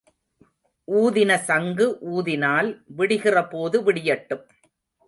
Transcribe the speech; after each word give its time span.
ஊதின 0.87 1.37
சங்கு 1.41 1.87
ஊதினால் 2.15 2.71
விடிகிற 2.97 3.47
போது 3.49 3.77
விடியட்டும். 3.83 4.43